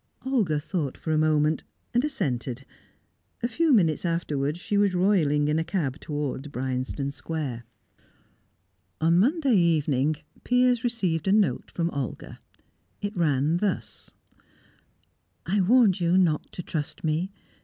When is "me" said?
17.03-17.29